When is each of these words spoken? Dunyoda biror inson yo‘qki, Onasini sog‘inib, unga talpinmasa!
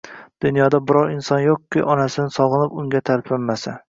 Dunyoda 0.43 0.77
biror 0.91 1.11
inson 1.15 1.43
yo‘qki, 1.43 1.83
Onasini 1.97 2.33
sog‘inib, 2.39 2.73
unga 2.85 3.03
talpinmasa! 3.11 3.75